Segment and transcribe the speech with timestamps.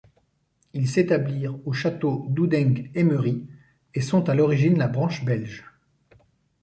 [0.73, 3.47] Ils s'établirent au château d'Houdeng-Aimeries
[3.93, 5.63] et sont à l'origine la branche belge.